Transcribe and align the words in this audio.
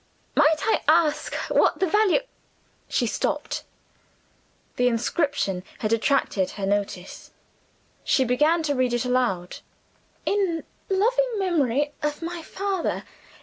Might 0.35 0.57
I 0.63 0.81
ask 0.87 1.35
what 1.49 1.77
the 1.77 1.85
value?" 1.85 2.21
She 2.97 3.05
stopped. 3.05 3.63
The 4.77 4.87
inscription 4.87 5.63
had 5.77 5.93
attracted 5.93 6.49
her 6.53 6.65
notice: 6.65 7.29
she 8.03 8.23
began 8.25 8.63
to 8.63 8.73
read 8.73 8.93
it 8.95 9.05
aloud: 9.05 9.57
"In 10.25 10.63
loving 10.89 11.33
memory 11.37 11.93
of 12.01 12.23
my 12.23 12.41
father. 12.41 13.03